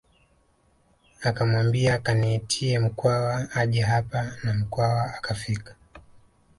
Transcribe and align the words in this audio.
Akamwambia 1.21 1.97
kaniitie 1.97 2.79
Mkwawa 2.79 3.47
aje 3.53 3.81
hapa 3.81 4.31
na 4.43 4.53
Mkwawa 4.53 5.13
akafika 5.13 5.75